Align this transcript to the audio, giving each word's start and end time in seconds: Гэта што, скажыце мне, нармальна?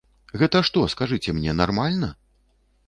Гэта 0.41 0.61
што, 0.69 0.79
скажыце 0.95 1.37
мне, 1.39 1.51
нармальна? 1.61 2.13